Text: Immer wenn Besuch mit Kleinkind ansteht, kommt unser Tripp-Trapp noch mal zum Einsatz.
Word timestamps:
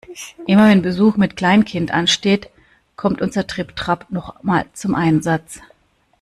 Immer 0.47 0.67
wenn 0.69 0.81
Besuch 0.81 1.15
mit 1.15 1.35
Kleinkind 1.37 1.91
ansteht, 1.91 2.49
kommt 2.95 3.21
unser 3.21 3.45
Tripp-Trapp 3.45 4.07
noch 4.09 4.41
mal 4.41 4.65
zum 4.73 4.95
Einsatz. 4.95 5.61